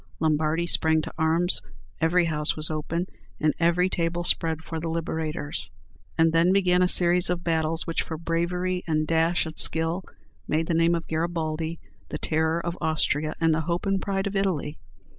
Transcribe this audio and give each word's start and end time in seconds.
Lombardy 0.19 0.65
sprang 0.65 1.03
to 1.03 1.13
arms. 1.15 1.61
Every 1.99 2.25
house 2.25 2.55
was 2.55 2.71
open, 2.71 3.05
and 3.39 3.53
every 3.59 3.87
table 3.87 4.23
spread 4.23 4.63
for 4.63 4.79
the 4.79 4.87
Liberators. 4.87 5.69
And 6.17 6.31
then 6.33 6.51
began 6.51 6.81
a 6.81 6.87
series 6.87 7.29
of 7.29 7.43
battles, 7.43 7.85
which, 7.85 8.01
for 8.01 8.17
bravery 8.17 8.83
and 8.87 9.05
dash 9.05 9.45
and 9.45 9.59
skill, 9.59 10.01
made 10.47 10.65
the 10.65 10.73
name 10.73 10.95
of 10.95 11.05
Garibaldi 11.07 11.79
the 12.09 12.17
terror 12.17 12.59
of 12.65 12.79
Austria, 12.81 13.35
and 13.39 13.53
the 13.53 13.61
hope 13.61 13.85
and 13.85 14.01
pride 14.01 14.25
of 14.25 14.35
Italy. 14.35 14.79